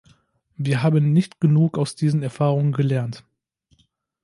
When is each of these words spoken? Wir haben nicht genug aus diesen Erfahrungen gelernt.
Wir 0.55 0.81
haben 0.81 1.13
nicht 1.13 1.39
genug 1.39 1.77
aus 1.77 1.93
diesen 1.95 2.23
Erfahrungen 2.23 2.71
gelernt. 2.71 3.23